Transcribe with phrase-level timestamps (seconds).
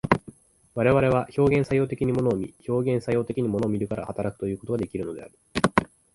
[0.73, 5.31] 我々は表現作用的に物を見、表現作用的に物を見るから働くということができるのである。